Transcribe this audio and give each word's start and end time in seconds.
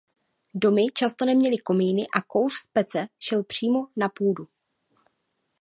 Domy 0.53 0.85
často 0.93 1.25
neměly 1.25 1.57
komíny 1.57 2.07
a 2.07 2.21
kouř 2.21 2.53
z 2.53 2.67
pece 2.67 3.07
šel 3.19 3.43
přímo 3.43 3.87
na 3.97 4.09
půdu. 4.09 4.47